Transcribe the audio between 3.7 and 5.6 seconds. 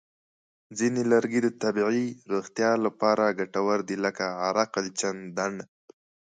دي، لکه عرقالچندڼ.